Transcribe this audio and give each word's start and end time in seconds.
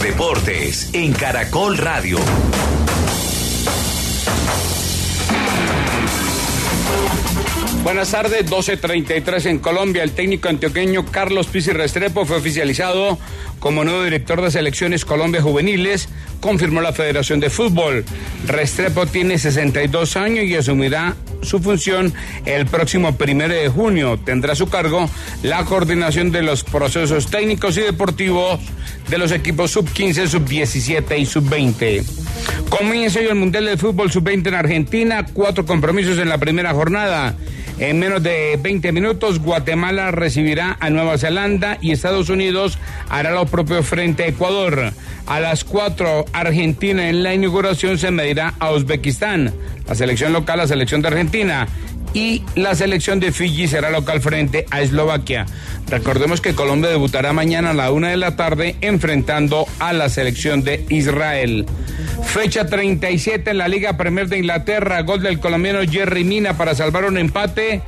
deportes 0.00 0.90
en 0.92 1.12
Caracol 1.12 1.76
Radio. 1.76 2.18
Buenas 7.82 8.10
tardes, 8.10 8.44
12.33 8.44 9.46
en 9.46 9.58
Colombia. 9.58 10.02
El 10.02 10.12
técnico 10.12 10.50
antioqueño 10.50 11.06
Carlos 11.06 11.46
Pizzi 11.46 11.72
Restrepo 11.72 12.26
fue 12.26 12.36
oficializado 12.36 13.18
como 13.58 13.84
nuevo 13.84 14.04
director 14.04 14.42
de 14.42 14.50
selecciones 14.50 15.06
Colombia 15.06 15.40
Juveniles, 15.40 16.10
confirmó 16.40 16.82
la 16.82 16.92
Federación 16.92 17.40
de 17.40 17.48
Fútbol. 17.48 18.04
Restrepo 18.46 19.06
tiene 19.06 19.38
62 19.38 20.16
años 20.16 20.44
y 20.44 20.56
asumirá 20.56 21.16
su 21.42 21.58
función 21.58 22.12
el 22.44 22.66
próximo 22.66 23.16
primero 23.16 23.54
de 23.54 23.68
junio. 23.68 24.18
Tendrá 24.22 24.52
a 24.52 24.56
su 24.56 24.68
cargo 24.68 25.08
la 25.42 25.64
coordinación 25.64 26.32
de 26.32 26.42
los 26.42 26.64
procesos 26.64 27.30
técnicos 27.30 27.78
y 27.78 27.80
deportivos 27.80 28.60
de 29.08 29.16
los 29.16 29.32
equipos 29.32 29.70
sub-15, 29.70 30.26
sub-17 30.28 31.18
y 31.18 31.24
sub-20. 31.24 32.04
Comienza 32.68 33.20
hoy 33.20 33.26
el 33.26 33.34
Mundial 33.36 33.64
de 33.64 33.78
Fútbol 33.78 34.12
sub-20 34.12 34.48
en 34.48 34.54
Argentina, 34.54 35.26
cuatro 35.32 35.64
compromisos 35.64 36.18
en 36.18 36.28
la 36.28 36.36
primera 36.36 36.74
jornada. 36.74 37.36
En 37.80 37.98
menos 37.98 38.22
de 38.22 38.58
20 38.60 38.92
minutos, 38.92 39.38
Guatemala 39.38 40.10
recibirá 40.10 40.76
a 40.80 40.90
Nueva 40.90 41.16
Zelanda 41.16 41.78
y 41.80 41.92
Estados 41.92 42.28
Unidos 42.28 42.76
hará 43.08 43.30
lo 43.30 43.46
propio 43.46 43.82
frente 43.82 44.24
a 44.24 44.26
Ecuador. 44.26 44.92
A 45.26 45.40
las 45.40 45.64
4, 45.64 46.26
Argentina 46.34 47.08
en 47.08 47.22
la 47.22 47.32
inauguración 47.32 47.96
se 47.96 48.10
medirá 48.10 48.52
a 48.58 48.72
Uzbekistán. 48.72 49.54
La 49.86 49.94
selección 49.94 50.32
local, 50.32 50.58
la 50.58 50.66
selección 50.66 51.02
de 51.02 51.08
Argentina 51.08 51.66
y 52.12 52.42
la 52.56 52.74
selección 52.74 53.20
de 53.20 53.32
Fiji 53.32 53.68
será 53.68 53.90
local 53.90 54.20
frente 54.20 54.66
a 54.70 54.80
Eslovaquia. 54.80 55.46
Recordemos 55.88 56.40
que 56.40 56.54
Colombia 56.54 56.90
debutará 56.90 57.32
mañana 57.32 57.70
a 57.70 57.74
la 57.74 57.92
una 57.92 58.08
de 58.10 58.16
la 58.16 58.36
tarde 58.36 58.76
enfrentando 58.80 59.66
a 59.78 59.92
la 59.92 60.08
selección 60.08 60.62
de 60.62 60.84
Israel. 60.88 61.66
Fecha 62.24 62.66
37 62.66 63.50
en 63.50 63.58
la 63.58 63.68
Liga 63.68 63.96
Premier 63.96 64.28
de 64.28 64.38
Inglaterra, 64.38 65.02
gol 65.02 65.22
del 65.22 65.40
colombiano 65.40 65.80
Jerry 65.88 66.24
Mina 66.24 66.56
para 66.56 66.74
salvar 66.74 67.04
un 67.04 67.18
empate 67.18 67.82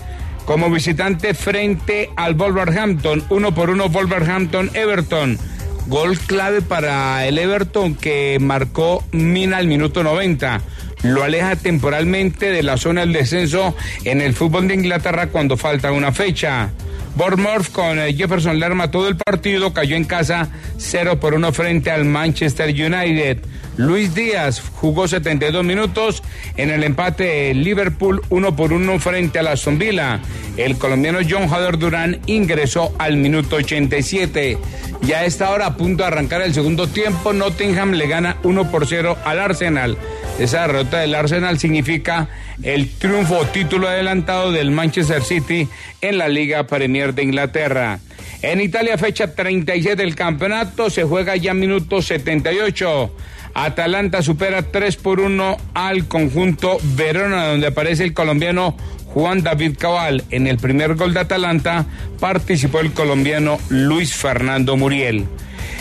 como 0.45 0.71
visitante 0.71 1.34
frente 1.34 2.11
al 2.17 2.34
Wolverhampton, 2.34 3.25
uno 3.31 3.55
por 3.55 3.71
uno 3.71 3.89
Wolverhampton-Everton. 3.89 5.39
Gol 5.87 6.19
clave 6.19 6.62
para 6.62 7.27
el 7.27 7.39
Everton 7.39 7.95
que 7.97 8.39
marcó 8.41 9.05
Mina 9.11 9.56
al 9.59 9.67
minuto 9.67 10.03
90 10.05 10.61
lo 11.03 11.22
aleja 11.22 11.56
temporalmente 11.56 12.50
de 12.50 12.62
la 12.62 12.77
zona 12.77 13.03
del 13.03 13.12
descenso 13.12 13.75
en 14.05 14.20
el 14.20 14.34
fútbol 14.34 14.69
de 14.69 14.75
Inglaterra 14.75 15.28
cuando 15.28 15.56
falta 15.56 15.92
una 15.92 16.12
fecha. 16.12 16.70
Bournemouth 17.14 17.70
con 17.72 17.98
eh, 17.98 18.14
Jefferson 18.14 18.59
Lerma 18.59 18.91
todo 18.91 19.09
el 19.09 19.17
partido 19.17 19.75
cayó 19.75 19.97
en 19.97 20.05
casa 20.05 20.48
0 20.78 21.20
por 21.20 21.34
1 21.34 21.53
frente 21.53 21.91
al 21.91 22.05
Manchester 22.05 22.70
United. 22.70 23.39
Luis 23.77 24.14
Díaz 24.14 24.62
jugó 24.75 25.09
72 25.09 25.64
minutos 25.64 26.22
en 26.56 26.70
el 26.70 26.84
empate 26.84 27.53
Liverpool 27.55 28.22
1 28.28 28.56
por 28.56 28.72
1 28.72 28.98
frente 28.98 29.39
a 29.39 29.42
la 29.42 29.55
Villa. 29.72 30.20
El 30.56 30.77
colombiano 30.77 31.20
John 31.28 31.53
Hader 31.53 31.78
Durán 31.78 32.20
ingresó 32.27 32.94
al 32.98 33.16
minuto 33.16 33.56
87. 33.56 34.59
Ya 35.03 35.19
a 35.19 35.25
esta 35.25 35.50
hora 35.50 35.66
a 35.66 35.77
punto 35.77 36.03
de 36.03 36.09
arrancar 36.09 36.42
el 36.42 36.55
segundo 36.55 36.87
tiempo, 36.87 37.33
Nottingham 37.33 37.92
le 37.92 38.06
gana 38.06 38.37
1 38.42 38.70
por 38.70 38.87
0 38.87 39.16
al 39.25 39.41
Arsenal. 39.41 39.97
Esa 40.38 40.62
derrota 40.62 40.98
del 40.98 41.14
Arsenal 41.14 41.58
significa 41.58 42.28
el 42.62 42.91
triunfo 42.91 43.44
título 43.47 43.88
adelantado 43.88 44.50
del 44.50 44.70
Manchester 44.70 45.22
City 45.22 45.69
en 46.00 46.19
la 46.19 46.28
Liga 46.28 46.66
Premier 46.66 47.14
de 47.14 47.22
Inglaterra. 47.22 48.00
En 48.41 48.60
Italia, 48.60 48.98
fecha 48.98 49.34
36 49.34 49.97
del 49.97 50.16
campeonato, 50.16 50.91
se 50.91 51.05
juega 51.05 51.36
ya 51.36 51.55
minuto 51.55 52.03
78. 52.03 53.14
Atalanta 53.55 54.22
supera 54.22 54.62
3 54.62 54.97
por 54.97 55.20
1 55.20 55.56
al 55.75 56.08
conjunto 56.08 56.78
Verona, 56.97 57.48
donde 57.48 57.69
aparece 57.69 58.03
el 58.03 58.14
colombiano 58.14 58.77
Juan 59.06 59.42
David 59.42 59.76
Cabal. 59.78 60.25
En 60.31 60.47
el 60.47 60.56
primer 60.56 60.94
gol 60.94 61.15
de 61.15 61.21
Atalanta 61.21 61.87
participó 62.19 62.81
el 62.81 62.92
colombiano 62.92 63.59
Luis 63.69 64.15
Fernando 64.15 64.76
Muriel. 64.76 65.26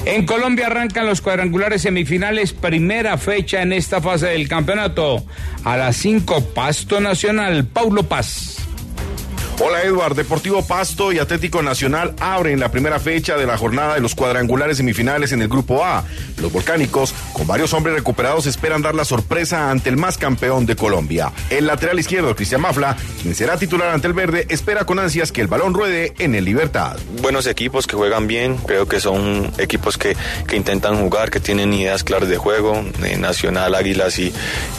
En 0.05 0.25
Colombia 0.25 0.67
arrancan 0.67 1.05
los 1.05 1.21
cuadrangulares 1.21 1.83
semifinales, 1.83 2.53
primera 2.53 3.17
fecha 3.17 3.61
en 3.61 3.71
esta 3.71 4.01
fase 4.01 4.27
del 4.27 4.47
campeonato. 4.47 5.23
A 5.63 5.77
las 5.77 5.95
5, 5.97 6.53
Pasto 6.55 6.99
Nacional, 6.99 7.65
Paulo 7.65 8.03
Paz. 8.03 8.57
Hola 9.63 9.83
Edward, 9.83 10.15
Deportivo 10.15 10.65
Pasto 10.65 11.11
y 11.11 11.19
Atlético 11.19 11.61
Nacional 11.61 12.15
abren 12.19 12.59
la 12.59 12.71
primera 12.71 12.99
fecha 12.99 13.37
de 13.37 13.45
la 13.45 13.59
jornada 13.59 13.93
de 13.93 13.99
los 13.99 14.15
cuadrangulares 14.15 14.77
semifinales 14.77 15.33
en 15.33 15.41
el 15.43 15.49
Grupo 15.49 15.85
A. 15.85 16.03
Los 16.41 16.51
volcánicos, 16.51 17.13
con 17.31 17.45
varios 17.45 17.71
hombres 17.75 17.95
recuperados, 17.95 18.47
esperan 18.47 18.81
dar 18.81 18.95
la 18.95 19.05
sorpresa 19.05 19.69
ante 19.69 19.89
el 19.89 19.97
más 19.97 20.17
campeón 20.17 20.65
de 20.65 20.75
Colombia. 20.75 21.31
El 21.51 21.67
lateral 21.67 21.99
izquierdo, 21.99 22.35
Cristian 22.35 22.59
Mafla, 22.59 22.97
quien 23.21 23.35
será 23.35 23.55
titular 23.55 23.89
ante 23.89 24.07
el 24.07 24.13
verde, 24.13 24.47
espera 24.49 24.85
con 24.85 24.97
ansias 24.97 25.31
que 25.31 25.41
el 25.41 25.47
balón 25.47 25.75
ruede 25.75 26.15
en 26.17 26.33
el 26.33 26.43
Libertad. 26.43 26.97
Buenos 27.21 27.45
equipos 27.45 27.85
que 27.85 27.95
juegan 27.95 28.25
bien, 28.25 28.57
creo 28.57 28.87
que 28.87 28.99
son 28.99 29.51
equipos 29.59 29.95
que, 29.95 30.17
intentan 30.51 30.99
jugar, 30.99 31.29
que 31.29 31.39
tienen 31.39 31.71
ideas 31.71 32.03
claras 32.03 32.29
de 32.29 32.37
juego. 32.37 32.83
Eh, 33.03 33.17
Nacional, 33.17 33.75
Águilas 33.75 34.17
y, 34.17 34.33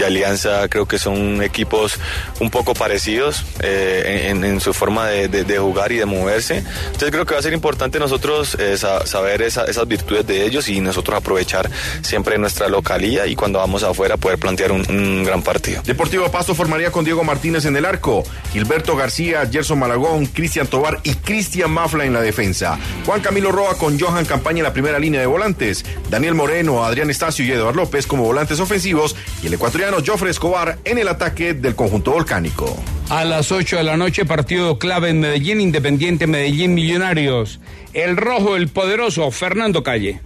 Alianza 0.04 0.68
creo 0.68 0.86
que 0.86 0.98
son 0.98 1.40
equipos 1.40 2.00
un 2.40 2.50
poco 2.50 2.74
parecidos 2.74 3.44
eh, 3.60 4.26
en 4.28 4.60
su 4.60 4.71
forma 4.72 5.08
de, 5.08 5.58
jugar 5.58 5.92
y 5.92 5.96
de 5.96 6.06
moverse. 6.06 6.58
Entonces 6.58 7.10
creo 7.10 7.26
que 7.26 7.34
va 7.34 7.40
a 7.40 7.42
ser 7.42 7.52
importante 7.52 7.98
nosotros 7.98 8.56
eh, 8.58 8.76
saber 8.76 9.42
esas 9.42 9.88
virtudes 9.88 10.26
de 10.26 10.44
ellos 10.44 10.68
y 10.68 10.80
nosotros 10.80 11.16
aprovechar 11.16 11.70
siempre 12.02 12.38
nuestra 12.38 12.68
localía 12.68 13.26
y 13.26 13.36
cuando 13.36 13.58
vamos 13.58 13.82
afuera 13.82 14.16
poder 14.16 14.38
plantear 14.38 14.72
un, 14.72 15.24
gran 15.24 15.42
partido. 15.42 15.82
Deportivo 15.84 16.30
Pasto 16.30 16.54
formaría 16.54 16.90
con 16.90 17.04
Diego 17.04 17.24
Martínez 17.24 17.64
en 17.64 17.76
el 17.76 17.84
arco, 17.84 18.24
Gilberto 18.52 18.96
García, 18.96 19.48
Gerson 19.50 19.78
Malagón, 19.78 20.26
Cristian 20.26 20.66
Tobar 20.66 21.00
y 21.02 21.14
Cristian 21.14 21.70
Mafla 21.70 22.04
en 22.04 22.12
la 22.12 22.20
defensa. 22.20 22.78
Juan 23.06 23.20
Camilo 23.20 23.52
Roa 23.52 23.76
con 23.76 23.98
Johan 23.98 24.24
Campaña 24.24 24.58
en 24.58 24.64
la 24.64 24.72
primera 24.72 24.98
línea 24.98 25.20
de 25.20 25.26
volantes, 25.26 25.84
Daniel 26.10 26.34
Moreno, 26.34 26.84
Adrián 26.84 27.10
Estacio 27.10 27.44
y 27.44 27.52
Eduardo 27.52 27.82
López 27.82 28.06
como 28.06 28.24
volantes 28.24 28.60
ofensivos 28.60 29.16
y 29.42 29.46
el 29.46 29.54
ecuatoriano 29.54 29.98
Joffre 30.04 30.30
Escobar 30.30 30.78
en 30.84 30.98
el 30.98 31.08
ataque 31.08 31.54
del 31.54 31.74
conjunto 31.74 32.12
volcánico. 32.12 32.76
A 33.12 33.26
las 33.26 33.52
8 33.52 33.76
de 33.76 33.82
la 33.82 33.98
noche, 33.98 34.24
partido 34.24 34.78
clave 34.78 35.10
en 35.10 35.20
Medellín, 35.20 35.60
Independiente 35.60 36.26
Medellín 36.26 36.72
Millonarios. 36.72 37.60
El 37.92 38.16
rojo, 38.16 38.56
el 38.56 38.68
poderoso, 38.68 39.30
Fernando 39.30 39.82
Calle. 39.82 40.22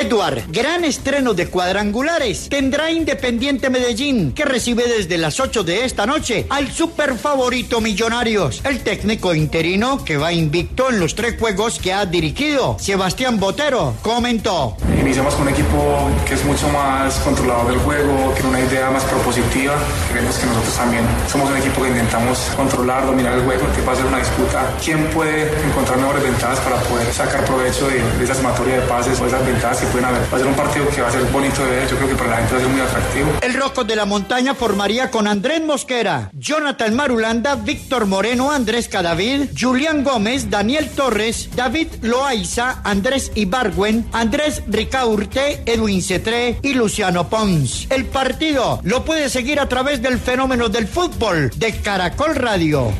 Edward, 0.00 0.42
gran 0.48 0.84
estreno 0.84 1.34
de 1.34 1.46
cuadrangulares. 1.46 2.48
Tendrá 2.48 2.90
Independiente 2.90 3.70
Medellín, 3.70 4.32
que 4.32 4.44
recibe 4.44 4.88
desde 4.88 5.18
las 5.18 5.38
8 5.38 5.62
de 5.62 5.84
esta 5.84 6.04
noche 6.04 6.46
al 6.50 6.72
super 6.72 7.16
favorito 7.16 7.80
Millonarios. 7.80 8.60
El 8.64 8.80
técnico 8.80 9.34
interino 9.34 10.04
que 10.04 10.16
va 10.16 10.32
invicto 10.32 10.90
en 10.90 10.98
los 10.98 11.14
tres 11.14 11.36
juegos 11.38 11.78
que 11.78 11.92
ha 11.92 12.06
dirigido, 12.06 12.76
Sebastián 12.80 13.38
Botero, 13.38 13.94
comentó. 14.02 14.76
Iniciamos 15.00 15.34
con 15.34 15.46
un 15.46 15.52
equipo 15.52 16.10
que 16.26 16.34
es 16.34 16.44
mucho 16.44 16.68
más 16.70 17.14
controlador 17.20 17.68
del 17.68 17.78
juego, 17.78 18.32
tiene 18.34 18.48
una 18.48 18.60
idea 18.60 18.90
más 18.90 19.04
propositiva. 19.04 19.74
Creemos 20.10 20.36
que 20.36 20.46
nosotros 20.46 20.74
también 20.74 21.04
somos 21.30 21.50
un 21.50 21.56
equipo 21.58 21.82
que 21.82 21.90
intentamos 21.90 22.38
controlar, 22.56 23.06
dominar 23.06 23.34
el 23.34 23.44
juego, 23.44 23.66
que 23.76 23.82
va 23.82 23.92
a 23.92 23.96
ser 23.96 24.06
una 24.06 24.18
disputa. 24.18 24.74
¿Quién 24.84 25.04
puede 25.10 25.52
encontrar 25.64 25.98
mejores 25.98 26.22
ventajas 26.24 26.58
para 26.60 26.76
poder 26.82 27.12
sacar 27.12 27.44
provecho 27.44 27.86
de, 27.86 28.02
de 28.02 28.24
esa 28.24 28.34
sumatoria 28.34 28.80
de 28.80 28.86
pases 28.88 29.20
o 29.20 29.26
esas 29.26 29.44
ventajas 29.46 29.83
pueden 29.86 30.06
haber. 30.06 30.22
Va 30.32 30.36
a 30.36 30.38
ser 30.38 30.46
un 30.46 30.54
partido 30.54 30.88
que 30.88 31.00
va 31.00 31.08
a 31.08 31.12
ser 31.12 31.22
bonito 31.24 31.64
de 31.64 31.70
ver. 31.70 31.88
Yo 31.88 31.96
creo 31.96 32.08
que 32.08 32.16
para 32.16 32.30
la 32.30 32.36
gente 32.38 32.52
va 32.52 32.58
a 32.58 32.62
ser 32.62 32.70
muy 32.70 32.80
atractivo. 32.80 33.32
El 33.42 33.54
Roco 33.54 33.84
de 33.84 33.96
la 33.96 34.04
Montaña 34.04 34.54
formaría 34.54 35.10
con 35.10 35.26
Andrés 35.26 35.62
Mosquera, 35.62 36.30
Jonathan 36.32 36.94
Marulanda, 36.94 37.54
Víctor 37.56 38.06
Moreno, 38.06 38.52
Andrés 38.52 38.88
Cadavid, 38.88 39.50
Julián 39.58 40.04
Gómez, 40.04 40.50
Daniel 40.50 40.88
Torres, 40.90 41.50
David 41.54 41.88
Loaiza, 42.02 42.80
Andrés 42.84 43.32
Ibargüen, 43.34 44.06
Andrés 44.12 44.62
Ricaurte, 44.68 45.62
Edwin 45.66 46.02
Cetré 46.02 46.58
y 46.62 46.74
Luciano 46.74 47.28
Pons. 47.28 47.86
El 47.90 48.06
partido 48.06 48.80
lo 48.82 49.04
puede 49.04 49.28
seguir 49.28 49.60
a 49.60 49.68
través 49.68 50.02
del 50.02 50.18
fenómeno 50.18 50.68
del 50.68 50.86
fútbol 50.86 51.50
de 51.56 51.72
Caracol 51.76 52.34
Radio. 52.34 52.92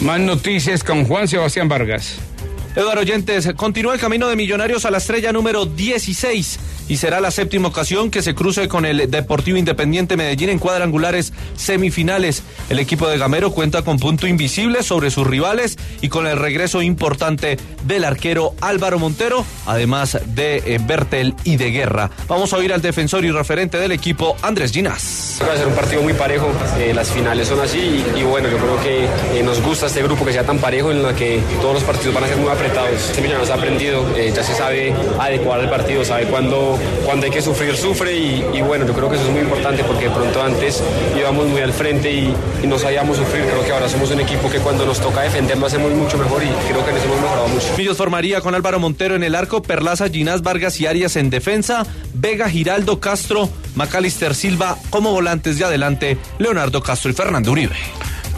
Más 0.00 0.18
noticias 0.18 0.82
con 0.82 1.04
Juan 1.04 1.28
Sebastián 1.28 1.68
Vargas. 1.68 2.18
Eduardo 2.76 3.00
Oyentes, 3.00 3.52
continúa 3.56 3.94
el 3.94 4.00
camino 4.00 4.28
de 4.28 4.36
Millonarios 4.36 4.84
a 4.84 4.92
la 4.92 4.98
estrella 4.98 5.32
número 5.32 5.66
16. 5.66 6.60
Y 6.90 6.96
será 6.96 7.20
la 7.20 7.30
séptima 7.30 7.68
ocasión 7.68 8.10
que 8.10 8.20
se 8.20 8.34
cruce 8.34 8.66
con 8.66 8.84
el 8.84 9.08
Deportivo 9.08 9.56
Independiente 9.56 10.16
Medellín 10.16 10.50
en 10.50 10.58
cuadrangulares 10.58 11.32
semifinales. 11.54 12.42
El 12.68 12.80
equipo 12.80 13.06
de 13.06 13.16
Gamero 13.16 13.52
cuenta 13.52 13.82
con 13.82 14.00
punto 14.00 14.26
invisible 14.26 14.82
sobre 14.82 15.12
sus 15.12 15.24
rivales 15.24 15.78
y 16.00 16.08
con 16.08 16.26
el 16.26 16.36
regreso 16.36 16.82
importante 16.82 17.58
del 17.84 18.04
arquero 18.04 18.54
Álvaro 18.60 18.98
Montero, 18.98 19.46
además 19.66 20.18
de 20.26 20.56
eh, 20.66 20.80
Bertel 20.84 21.36
y 21.44 21.58
de 21.58 21.70
Guerra. 21.70 22.10
Vamos 22.26 22.52
a 22.52 22.56
oír 22.56 22.72
al 22.72 22.82
defensor 22.82 23.24
y 23.24 23.30
referente 23.30 23.78
del 23.78 23.92
equipo, 23.92 24.36
Andrés 24.42 24.72
Ginás. 24.72 25.40
Va 25.48 25.52
a 25.52 25.56
ser 25.56 25.68
un 25.68 25.74
partido 25.74 26.02
muy 26.02 26.14
parejo, 26.14 26.50
eh, 26.76 26.92
las 26.92 27.12
finales 27.12 27.46
son 27.46 27.60
así 27.60 28.04
y, 28.16 28.22
bueno, 28.24 28.48
yo 28.48 28.58
creo 28.58 28.82
que 28.82 29.38
eh, 29.38 29.42
nos 29.44 29.62
gusta 29.62 29.86
este 29.86 30.02
grupo 30.02 30.24
que 30.24 30.32
sea 30.32 30.44
tan 30.44 30.58
parejo 30.58 30.90
en 30.90 31.04
la 31.04 31.14
que 31.14 31.40
todos 31.62 31.74
los 31.74 31.84
partidos 31.84 32.16
van 32.16 32.24
a 32.24 32.26
ser 32.26 32.36
muy 32.36 32.50
apretados. 32.50 32.90
Este 32.90 33.28
nos 33.28 33.48
ha 33.48 33.54
aprendido, 33.54 34.04
ya 34.16 34.42
se 34.42 34.54
sabe 34.54 34.92
adecuar 35.20 35.60
el 35.60 35.70
partido, 35.70 36.04
sabe 36.04 36.26
cuándo, 36.26 36.79
cuando 37.04 37.26
hay 37.26 37.32
que 37.32 37.42
sufrir, 37.42 37.76
sufre 37.76 38.16
y, 38.16 38.60
bueno, 38.62 38.86
yo 38.86 38.94
creo 38.94 39.08
que 39.08 39.16
eso 39.16 39.24
es 39.26 39.30
muy 39.30 39.40
importante 39.40 39.84
porque 39.84 40.04
de 40.04 40.10
pronto 40.10 40.42
antes 40.42 40.82
íbamos 41.18 41.46
muy 41.46 41.60
al 41.60 41.72
frente 41.72 42.12
y, 42.12 42.34
y 42.62 42.66
no 42.66 42.78
sabíamos 42.78 43.16
sufrir, 43.16 43.44
creo 43.44 43.64
que 43.64 43.72
ahora 43.72 43.88
somos 43.88 44.10
un 44.10 44.20
equipo 44.20 44.50
que 44.50 44.58
cuando 44.58 44.86
nos 44.86 45.00
toca 45.00 45.22
defender 45.22 45.58
lo 45.58 45.66
hacemos 45.66 45.92
mucho 45.92 46.18
mejor 46.18 46.42
y 46.42 46.48
creo 46.68 46.84
que 46.84 46.92
nos 46.92 47.04
hemos 47.04 47.20
mejorado 47.20 47.48
mucho. 47.48 47.66
Millos 47.76 47.96
formaría 47.96 48.40
con 48.40 48.54
Álvaro 48.54 48.78
Montero 48.78 49.14
en 49.14 49.22
el 49.22 49.34
arco, 49.34 49.62
Perlaza, 49.62 50.08
Ginás, 50.08 50.42
Vargas 50.42 50.80
y 50.80 50.86
Arias 50.86 51.16
en 51.16 51.30
defensa, 51.30 51.86
Vega, 52.14 52.48
Giraldo, 52.48 53.00
Castro, 53.00 53.48
Macalister 53.74 54.34
Silva 54.34 54.76
como 54.90 55.12
volantes 55.12 55.58
de 55.58 55.64
adelante, 55.64 56.18
Leonardo 56.38 56.82
Castro 56.82 57.10
y 57.10 57.14
Fernando 57.14 57.52
Uribe. 57.52 57.76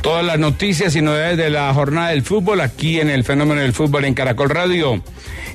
Todas 0.02 0.24
las 0.24 0.36
noticias 0.36 0.96
y 0.96 1.00
novedades 1.00 1.38
de 1.38 1.48
la 1.48 1.72
jornada 1.72 2.08
del 2.08 2.22
fútbol 2.22 2.60
aquí 2.60 2.98
en 2.98 3.08
el 3.08 3.22
fenómeno 3.22 3.60
del 3.60 3.72
fútbol 3.72 4.04
en 4.04 4.14
Caracol 4.14 4.50
Radio. 4.50 5.00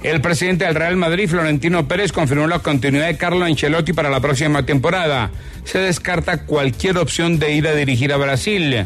El 0.04 0.22
presidente 0.22 0.64
del 0.64 0.76
Real 0.76 0.96
Madrid, 0.96 1.28
Florentino 1.28 1.86
Pérez, 1.86 2.14
confirmó 2.14 2.48
la 2.48 2.60
continuidad 2.60 3.08
de 3.08 3.18
Carlo 3.18 3.44
Ancelotti 3.44 3.92
para 3.92 4.10
la 4.10 4.22
próxima 4.22 4.64
temporada. 4.64 5.32
Se 5.66 5.80
descarta 5.80 6.46
cualquier 6.46 6.98
opción 6.98 7.40
de 7.40 7.56
ir 7.56 7.68
a 7.68 7.76
dirigir 7.76 8.14
a 8.14 8.18
Brasil. 8.18 8.86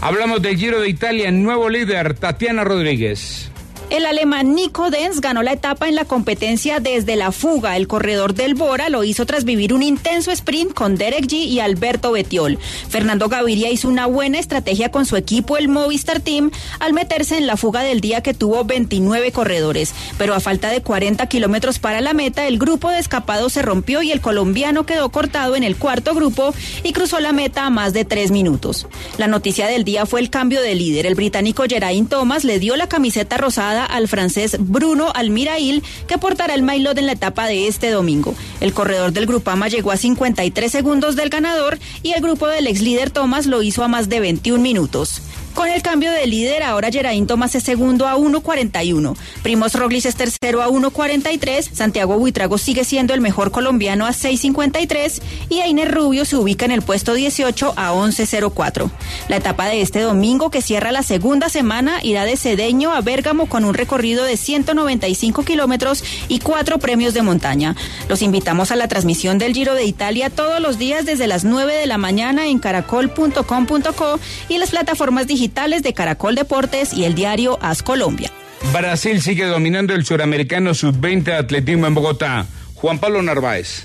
Hablamos 0.00 0.42
del 0.42 0.56
Giro 0.56 0.80
de 0.80 0.88
Italia, 0.88 1.32
nuevo 1.32 1.68
líder, 1.68 2.14
Tatiana 2.14 2.62
Rodríguez. 2.62 3.49
El 3.90 4.06
alemán 4.06 4.54
Nico 4.54 4.88
Denz 4.88 5.20
ganó 5.20 5.42
la 5.42 5.52
etapa 5.52 5.88
en 5.88 5.96
la 5.96 6.04
competencia 6.04 6.78
desde 6.78 7.16
la 7.16 7.32
fuga. 7.32 7.76
El 7.76 7.88
corredor 7.88 8.34
del 8.34 8.54
Bora 8.54 8.88
lo 8.88 9.02
hizo 9.02 9.26
tras 9.26 9.42
vivir 9.42 9.74
un 9.74 9.82
intenso 9.82 10.30
sprint 10.30 10.74
con 10.74 10.94
Derek 10.94 11.26
G 11.26 11.32
y 11.32 11.58
Alberto 11.58 12.12
Betiol. 12.12 12.60
Fernando 12.88 13.28
Gaviria 13.28 13.68
hizo 13.68 13.88
una 13.88 14.06
buena 14.06 14.38
estrategia 14.38 14.92
con 14.92 15.06
su 15.06 15.16
equipo, 15.16 15.56
el 15.56 15.66
Movistar 15.66 16.20
Team, 16.20 16.52
al 16.78 16.92
meterse 16.92 17.36
en 17.36 17.48
la 17.48 17.56
fuga 17.56 17.82
del 17.82 18.00
día 18.00 18.22
que 18.22 18.32
tuvo 18.32 18.64
29 18.64 19.32
corredores. 19.32 19.92
Pero 20.16 20.34
a 20.34 20.40
falta 20.40 20.70
de 20.70 20.82
40 20.82 21.26
kilómetros 21.26 21.80
para 21.80 22.00
la 22.00 22.14
meta, 22.14 22.46
el 22.46 22.60
grupo 22.60 22.90
de 22.90 23.00
escapados 23.00 23.54
se 23.54 23.62
rompió 23.62 24.02
y 24.02 24.12
el 24.12 24.20
colombiano 24.20 24.86
quedó 24.86 25.08
cortado 25.08 25.56
en 25.56 25.64
el 25.64 25.76
cuarto 25.76 26.14
grupo 26.14 26.54
y 26.84 26.92
cruzó 26.92 27.18
la 27.18 27.32
meta 27.32 27.66
a 27.66 27.70
más 27.70 27.92
de 27.92 28.04
tres 28.04 28.30
minutos. 28.30 28.86
La 29.18 29.26
noticia 29.26 29.66
del 29.66 29.82
día 29.82 30.06
fue 30.06 30.20
el 30.20 30.30
cambio 30.30 30.62
de 30.62 30.76
líder. 30.76 31.06
El 31.06 31.16
británico 31.16 31.64
Geraint 31.68 32.08
Thomas 32.08 32.44
le 32.44 32.60
dio 32.60 32.76
la 32.76 32.88
camiseta 32.88 33.36
rosada 33.36 33.79
al 33.84 34.08
francés 34.08 34.56
Bruno 34.58 35.10
Almirail, 35.14 35.82
que 36.06 36.18
portará 36.18 36.54
el 36.54 36.62
maillot 36.62 36.98
en 36.98 37.06
la 37.06 37.12
etapa 37.12 37.46
de 37.46 37.66
este 37.66 37.90
domingo. 37.90 38.34
El 38.60 38.72
corredor 38.72 39.12
del 39.12 39.26
Grupama 39.26 39.68
llegó 39.68 39.90
a 39.90 39.96
53 39.96 40.70
segundos 40.70 41.16
del 41.16 41.30
ganador 41.30 41.78
y 42.02 42.12
el 42.12 42.22
grupo 42.22 42.46
del 42.46 42.66
ex 42.66 42.80
líder 42.80 43.10
Thomas 43.10 43.46
lo 43.46 43.62
hizo 43.62 43.82
a 43.82 43.88
más 43.88 44.08
de 44.08 44.20
21 44.20 44.62
minutos. 44.62 45.22
Con 45.60 45.68
el 45.68 45.82
cambio 45.82 46.10
de 46.10 46.26
líder, 46.26 46.62
ahora 46.62 46.90
Geraint 46.90 47.28
Tomás 47.28 47.54
es 47.54 47.64
segundo 47.64 48.08
a 48.08 48.16
1.41. 48.16 49.14
Primos 49.42 49.74
Roglic 49.74 50.06
es 50.06 50.16
tercero 50.16 50.62
a 50.62 50.68
1.43. 50.68 51.74
Santiago 51.74 52.18
Buitrago 52.18 52.56
sigue 52.56 52.82
siendo 52.82 53.12
el 53.12 53.20
mejor 53.20 53.50
colombiano 53.50 54.06
a 54.06 54.12
6.53. 54.12 55.20
Y 55.50 55.60
Einer 55.60 55.94
Rubio 55.94 56.24
se 56.24 56.36
ubica 56.36 56.64
en 56.64 56.70
el 56.70 56.80
puesto 56.80 57.12
18 57.12 57.74
a 57.76 57.92
11.04. 57.92 58.90
La 59.28 59.36
etapa 59.36 59.66
de 59.66 59.82
este 59.82 60.00
domingo, 60.00 60.50
que 60.50 60.62
cierra 60.62 60.92
la 60.92 61.02
segunda 61.02 61.50
semana, 61.50 61.98
irá 62.02 62.24
de 62.24 62.38
Cedeño 62.38 62.92
a 62.94 63.02
Bérgamo 63.02 63.44
con 63.44 63.66
un 63.66 63.74
recorrido 63.74 64.24
de 64.24 64.38
195 64.38 65.44
kilómetros 65.44 66.02
y 66.28 66.38
cuatro 66.38 66.78
premios 66.78 67.12
de 67.12 67.20
montaña. 67.20 67.76
Los 68.08 68.22
invitamos 68.22 68.70
a 68.70 68.76
la 68.76 68.88
transmisión 68.88 69.36
del 69.36 69.52
Giro 69.52 69.74
de 69.74 69.84
Italia 69.84 70.30
todos 70.30 70.58
los 70.58 70.78
días 70.78 71.04
desde 71.04 71.26
las 71.26 71.44
9 71.44 71.74
de 71.74 71.86
la 71.86 71.98
mañana 71.98 72.46
en 72.46 72.60
caracol.com.co 72.60 74.20
y 74.48 74.56
las 74.56 74.70
plataformas 74.70 75.26
digitales 75.26 75.49
de 75.54 75.92
Caracol 75.92 76.36
Deportes 76.36 76.94
y 76.94 77.04
el 77.04 77.14
diario 77.14 77.58
As 77.60 77.82
Colombia. 77.82 78.30
Brasil 78.72 79.20
sigue 79.20 79.46
dominando 79.46 79.94
el 79.94 80.04
suramericano 80.04 80.74
sub-20 80.74 81.24
de 81.24 81.34
atletismo 81.34 81.86
en 81.86 81.94
Bogotá. 81.94 82.46
Juan 82.74 82.98
Pablo 82.98 83.20
Narváez. 83.20 83.84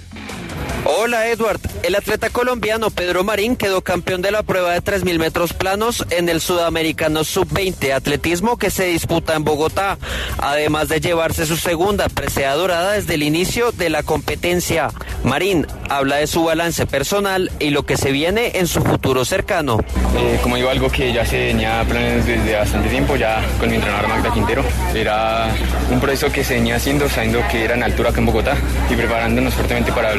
Hola 0.88 1.30
Edward, 1.30 1.60
el 1.82 1.96
atleta 1.96 2.30
colombiano 2.30 2.92
Pedro 2.92 3.24
Marín 3.24 3.56
quedó 3.56 3.82
campeón 3.82 4.22
de 4.22 4.30
la 4.30 4.44
prueba 4.44 4.72
de 4.72 4.84
3.000 4.84 5.18
metros 5.18 5.52
planos 5.52 6.06
en 6.12 6.30
el 6.30 6.40
Sudamericano 6.42 7.24
Sub-20 7.24 7.92
Atletismo 7.92 8.58
que 8.58 8.70
se 8.70 8.86
disputa 8.86 9.34
en 9.34 9.44
Bogotá, 9.44 9.98
además 10.38 10.88
de 10.88 11.02
llevarse 11.02 11.48
su 11.48 11.58
segunda 11.58 12.08
presea 12.08 12.54
dorada 12.54 12.92
desde 12.92 13.16
el 13.16 13.24
inicio 13.24 13.72
de 13.72 13.90
la 13.90 14.04
competencia. 14.04 14.92
Marín 15.24 15.66
habla 15.90 16.18
de 16.18 16.28
su 16.28 16.44
balance 16.44 16.86
personal 16.86 17.52
y 17.60 17.72
lo 17.72 17.84
que 17.84 17.98
se 17.98 18.12
viene 18.12 18.52
en 18.60 18.68
su 18.68 18.80
futuro 18.84 19.26
cercano. 19.26 19.80
Eh, 20.16 20.40
como 20.44 20.56
digo, 20.56 20.70
algo 20.70 20.92
que 20.92 21.12
ya 21.12 21.26
se 21.26 21.48
tenía 21.48 21.84
planes 21.90 22.28
desde 22.28 22.58
bastante 22.58 22.90
tiempo, 22.90 23.16
ya 23.16 23.44
con 23.60 23.70
mi 23.70 23.76
entrenador 23.78 24.08
Magda 24.08 24.32
Quintero. 24.32 24.64
Era 24.94 25.48
un 25.90 26.00
proceso 26.00 26.32
que 26.32 26.44
se 26.44 26.54
venía 26.54 26.76
haciendo 26.76 27.10
sabiendo 27.10 27.42
que 27.52 27.64
era 27.64 27.74
en 27.74 27.82
altura 27.82 28.12
acá 28.12 28.20
en 28.20 28.28
Bogotá 28.28 28.56
y 28.90 28.96
preparándonos 28.96 29.56
fuertemente 29.56 29.92
para 29.92 30.14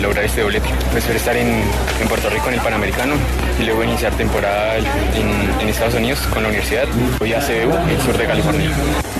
lograr 0.00 0.24
este 0.24 0.42
doblete. 0.42 0.68
Espero 0.96 1.18
estar 1.18 1.36
en, 1.36 1.62
Puerto 2.08 2.30
Rico 2.30 2.48
en 2.48 2.54
el 2.54 2.60
Panamericano 2.60 3.14
y 3.60 3.64
luego 3.64 3.84
iniciar 3.84 4.14
temporada 4.16 4.76
en, 4.78 5.68
Estados 5.68 5.94
Unidos 5.94 6.18
con 6.32 6.42
la 6.42 6.48
universidad. 6.48 6.86
Voy 7.18 7.32
a 7.34 7.40
CBU, 7.40 7.90
el 7.90 8.00
sur 8.00 8.16
de 8.16 8.24
California. 8.24 8.70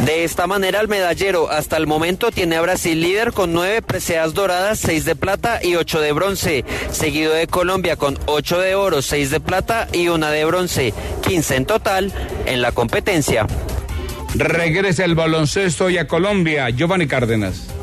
De 0.04 0.24
esta 0.24 0.46
manera, 0.46 0.80
el 0.80 0.88
medallero 0.88 1.50
hasta 1.50 1.76
el 1.76 1.86
momento 1.86 2.30
tiene 2.30 2.56
a 2.56 2.62
Brasil 2.62 3.00
líder 3.00 3.32
con 3.32 3.52
nueve 3.52 3.82
preseas 3.82 4.32
doradas, 4.32 4.78
seis 4.78 5.04
de 5.04 5.14
plata 5.14 5.60
y 5.62 5.76
ocho 5.76 6.00
de 6.00 6.12
bronce, 6.12 6.64
seguido 6.90 7.34
de 7.34 7.46
Colombia 7.46 7.96
con 7.96 8.18
ocho 8.26 8.58
de 8.58 8.74
oro, 8.74 9.02
seis 9.02 9.30
de 9.30 9.40
plata 9.40 9.88
y 9.92 10.08
una 10.08 10.30
de 10.30 10.44
bronce, 10.46 10.94
15 11.22 11.56
en 11.56 11.66
total 11.66 12.12
en 12.46 12.62
la 12.62 12.72
competencia. 12.72 13.46
Regresa 14.34 15.04
el 15.04 15.14
baloncesto 15.14 15.90
y 15.90 15.98
a 15.98 16.06
Colombia, 16.06 16.70
Giovanni 16.70 17.06
Cárdenas. 17.06 17.77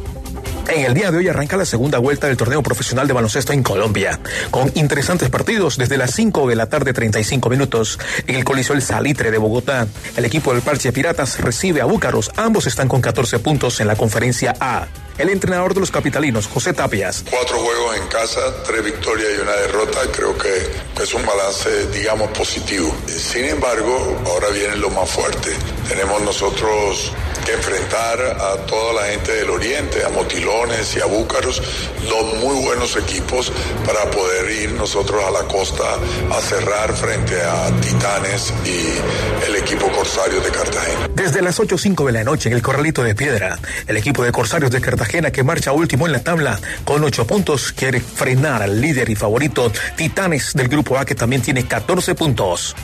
En 0.68 0.84
el 0.84 0.94
día 0.94 1.12
de 1.12 1.18
hoy 1.18 1.28
arranca 1.28 1.58
la 1.58 1.66
segunda 1.66 2.00
vuelta 2.00 2.28
del 2.28 2.38
torneo 2.38 2.64
profesional 2.64 3.08
de 3.08 3.14
baloncesto 3.14 3.54
en 3.54 3.62
Colombia, 3.62 4.20
con 4.50 4.72
interesantes 4.76 5.30
partidos 5.30 5.78
desde 5.78 5.98
las 5.98 6.12
5 6.12 6.48
de 6.48 6.56
la 6.56 6.68
tarde 6.68 6.92
35 6.92 7.50
minutos 7.50 8.00
en 8.26 8.36
el 8.36 8.44
Coliseo 8.44 8.76
El 8.76 8.82
Salitre 8.82 9.32
de 9.32 9.38
Bogotá. 9.38 9.88
El 10.18 10.26
equipo 10.26 10.54
del 10.54 10.64
Parche 10.64 10.92
Piratas 10.92 11.40
recibe 11.40 11.82
a 11.82 11.86
Búcaros, 11.86 12.32
ambos 12.36 12.66
están 12.66 12.88
con 12.88 13.00
14 13.00 13.40
puntos 13.40 13.80
en 13.80 13.88
la 13.88 13.96
conferencia 13.96 14.56
A. 14.60 14.88
El 15.18 15.30
entrenador 15.30 15.74
de 15.74 15.80
los 15.80 15.92
capitalinos, 15.92 16.48
José 16.48 16.74
Tapias. 16.74 17.24
Cuatro 17.30 17.58
juegos 17.58 17.96
en 17.96 18.08
casa, 18.08 18.42
tres 18.66 18.84
victorias 18.84 19.30
y 19.38 19.42
una 19.42 19.54
derrota, 19.54 20.00
creo 20.14 20.38
que 20.38 21.02
es 21.02 21.14
un 21.14 21.26
balance, 21.26 21.88
digamos, 21.94 22.30
positivo. 22.32 22.94
Sin 23.08 23.46
embargo, 23.46 24.22
ahora 24.26 24.50
viene 24.50 24.76
lo 24.76 24.90
más 24.90 25.10
fuerte. 25.10 25.52
Tenemos 25.88 26.22
nosotros 26.22 27.14
que 27.46 27.54
enfrentar 27.54 28.20
a 28.22 28.58
toda 28.66 28.94
la 29.02 29.12
gente 29.12 29.32
del 29.32 29.50
Oriente, 29.52 30.04
a 30.04 30.10
Motilones 30.10 30.96
y 30.96 31.00
a 31.00 31.06
Búcaros, 31.06 31.62
dos 32.10 32.34
muy 32.40 32.66
buenos 32.66 32.98
equipos 32.98 33.52
para 33.86 34.10
poder 34.10 34.50
ir 34.50 34.72
nosotros 34.72 35.24
a 35.24 35.30
la 35.30 35.48
costa 35.48 35.84
a 36.32 36.42
cerrar 36.42 36.92
frente 36.94 37.40
a 37.40 37.70
Titanes 37.82 38.52
y 38.66 39.48
el 39.48 39.56
equipo 39.58 39.88
Corsarios 39.92 40.44
de 40.44 40.50
Cartagena. 40.50 41.08
Desde 41.14 41.44
las 41.44 41.60
8.05 41.60 42.06
de 42.08 42.12
la 42.12 42.24
noche 42.24 42.50
en 42.50 42.56
el 42.56 42.64
Corralito 42.64 43.04
de 43.04 43.14
Piedra, 43.14 43.60
el 43.86 43.98
equipo 43.98 44.24
de 44.24 44.32
Corsarios 44.32 44.72
de 44.72 44.82
Cartagena 44.82 45.32
que 45.32 45.44
marcha 45.44 45.72
último 45.72 46.08
en 46.08 46.14
la 46.14 46.24
tabla 46.24 46.60
con 46.84 47.04
ocho 47.04 47.28
puntos 47.28 47.72
quiere 47.74 48.02
frenar 48.02 48.64
al 48.64 48.82
líder 48.82 49.08
y 49.10 49.16
favorito 49.16 49.72
Titanes 49.96 50.54
del 50.54 50.68
grupo 50.68 50.98
A 50.98 51.06
que 51.06 51.14
también 51.14 51.44
tiene 51.44 51.68
14 51.68 52.16
puntos. 52.16 52.76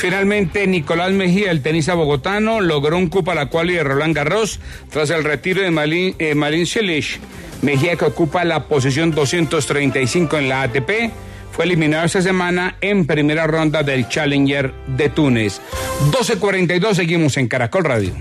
Finalmente, 0.00 0.66
Nicolás 0.66 1.12
Mejía, 1.12 1.50
el 1.50 1.60
tenista 1.60 1.92
bogotano, 1.92 2.62
logró 2.62 2.96
un 2.96 3.08
cupo 3.08 3.32
a 3.32 3.34
la 3.34 3.50
cual 3.50 3.66
de 3.66 3.84
Roland 3.84 4.16
Garros 4.16 4.58
tras 4.88 5.10
el 5.10 5.24
retiro 5.24 5.60
de 5.60 5.70
Malin, 5.70 6.14
eh, 6.18 6.34
Mejía, 7.60 7.96
que 7.96 8.06
ocupa 8.06 8.42
la 8.46 8.64
posición 8.64 9.10
235 9.10 10.38
en 10.38 10.48
la 10.48 10.62
ATP, 10.62 11.12
fue 11.52 11.66
eliminado 11.66 12.06
esta 12.06 12.22
semana 12.22 12.76
en 12.80 13.06
primera 13.06 13.46
ronda 13.46 13.82
del 13.82 14.08
Challenger 14.08 14.72
de 14.86 15.10
Túnez. 15.10 15.60
12.42, 16.10 16.94
seguimos 16.94 17.36
en 17.36 17.46
Caracol 17.46 17.84
Radio. 17.84 18.14